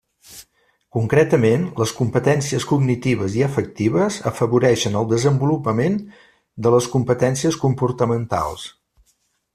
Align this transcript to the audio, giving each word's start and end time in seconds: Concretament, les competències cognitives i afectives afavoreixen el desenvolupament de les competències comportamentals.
Concretament, 0.95 1.65
les 1.81 1.91
competències 1.97 2.65
cognitives 2.71 3.35
i 3.41 3.45
afectives 3.49 4.17
afavoreixen 4.31 4.99
el 5.03 5.07
desenvolupament 5.15 6.01
de 6.67 6.73
les 6.77 6.89
competències 6.97 7.63
comportamentals. 7.67 8.69